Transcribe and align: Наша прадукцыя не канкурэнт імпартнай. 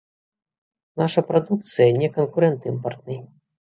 Наша 1.01 1.23
прадукцыя 1.29 1.89
не 2.01 2.09
канкурэнт 2.19 2.61
імпартнай. 2.73 3.19